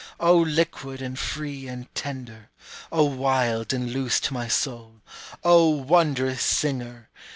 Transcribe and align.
O 0.19 0.35
liquid 0.35 0.99
and 0.99 1.19
free 1.19 1.67
and 1.67 1.85
tender! 1.93 2.49
O 2.91 3.03
wild 3.03 3.71
and 3.71 3.93
loose 3.93 4.19
to 4.21 4.33
my 4.33 4.47
soul 4.47 4.95
O 5.43 5.67
wondrous 5.69 6.41
singer! 6.41 7.09